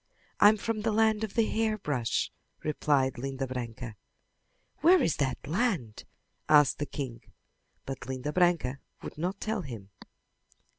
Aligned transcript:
"I'm 0.39 0.57
from 0.57 0.81
the 0.81 0.91
land 0.91 1.23
of 1.23 1.35
the 1.35 1.45
hairbrush," 1.45 2.31
replied 2.63 3.19
Linda 3.19 3.45
Branca. 3.45 3.97
"Where 4.79 4.99
is 4.99 5.17
that 5.17 5.45
land?" 5.45 6.05
asked 6.49 6.79
the 6.79 6.87
king, 6.87 7.21
but 7.85 8.07
Linda 8.07 8.33
Branca 8.33 8.79
would 9.03 9.19
not 9.19 9.39
tell 9.39 9.61
him. 9.61 9.91